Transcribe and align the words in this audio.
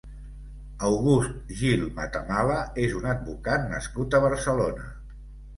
August 0.87 1.51
Gil 1.59 1.83
Matamala 1.99 2.57
és 2.87 2.97
un 3.03 3.07
advocat 3.13 3.71
nascut 3.75 4.17
a 4.17 4.23
Barcelona. 4.29 4.91